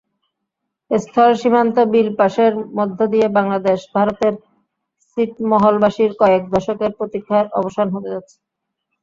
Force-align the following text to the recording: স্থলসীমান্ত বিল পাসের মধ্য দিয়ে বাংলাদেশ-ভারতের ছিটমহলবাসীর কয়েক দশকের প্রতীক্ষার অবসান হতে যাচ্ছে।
স্থলসীমান্ত 0.91 1.75
বিল 1.91 2.09
পাসের 2.19 2.53
মধ্য 2.77 2.99
দিয়ে 3.07 3.27
বাংলাদেশ-ভারতের 3.37 4.33
ছিটমহলবাসীর 5.09 6.11
কয়েক 6.21 6.43
দশকের 6.53 6.91
প্রতীক্ষার 6.97 7.45
অবসান 7.59 7.87
হতে 7.89 8.09
যাচ্ছে। 8.13 8.37